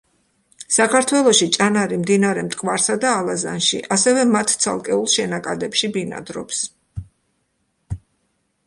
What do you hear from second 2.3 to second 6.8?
მტკვარსა და ალაზანში, ასევე მათ ცალკეულ შენაკადებში ბინადრობს.